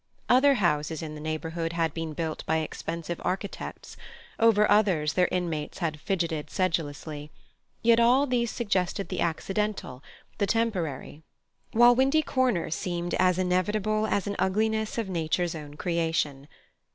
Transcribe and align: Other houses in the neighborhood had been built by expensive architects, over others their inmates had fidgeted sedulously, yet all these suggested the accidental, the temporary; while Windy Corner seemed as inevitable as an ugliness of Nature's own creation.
Other 0.29 0.55
houses 0.55 1.03
in 1.03 1.13
the 1.13 1.21
neighborhood 1.21 1.73
had 1.73 1.93
been 1.93 2.13
built 2.13 2.43
by 2.47 2.57
expensive 2.57 3.21
architects, 3.23 3.97
over 4.39 4.67
others 4.67 5.13
their 5.13 5.27
inmates 5.31 5.77
had 5.77 5.99
fidgeted 5.99 6.49
sedulously, 6.49 7.29
yet 7.83 7.99
all 7.99 8.25
these 8.25 8.49
suggested 8.49 9.09
the 9.09 9.21
accidental, 9.21 10.01
the 10.39 10.47
temporary; 10.47 11.21
while 11.73 11.93
Windy 11.93 12.23
Corner 12.23 12.71
seemed 12.71 13.13
as 13.19 13.37
inevitable 13.37 14.07
as 14.07 14.25
an 14.25 14.35
ugliness 14.39 14.97
of 14.97 15.07
Nature's 15.07 15.53
own 15.53 15.75
creation. 15.75 16.47